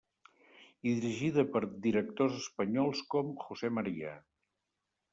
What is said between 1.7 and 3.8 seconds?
directors espanyols com José